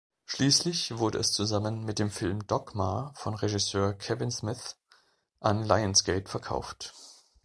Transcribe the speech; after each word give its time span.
Schließlich 0.25 0.97
wurde 0.97 1.19
es 1.19 1.31
zusammen 1.31 1.83
mit 1.85 1.99
dem 1.99 2.09
Film 2.09 2.47
„Dogma“ 2.47 3.13
von 3.15 3.35
Regisseur 3.35 3.93
Kevin 3.93 4.31
Smith 4.31 4.75
an 5.39 5.63
Lionsgate 5.63 6.27
verkauft. 6.27 6.95